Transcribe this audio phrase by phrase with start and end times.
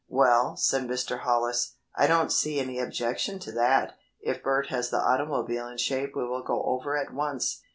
[0.09, 1.19] "Well," said Mr.
[1.19, 3.93] Hollis, "I don't see any objection to that.
[4.19, 7.61] If Bert has the automobile in shape we will go over at once."